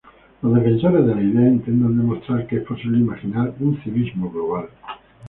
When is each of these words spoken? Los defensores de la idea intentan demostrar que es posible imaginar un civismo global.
Los 0.41 0.55
defensores 0.55 1.05
de 1.05 1.13
la 1.13 1.21
idea 1.21 1.47
intentan 1.47 1.95
demostrar 1.95 2.47
que 2.47 2.55
es 2.55 2.63
posible 2.63 2.97
imaginar 2.97 3.53
un 3.59 3.79
civismo 3.83 4.31
global. 4.31 4.67